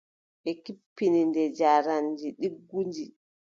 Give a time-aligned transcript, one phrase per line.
[0.43, 3.05] Ɓe kebbini nde njaareendi ɗiggundi.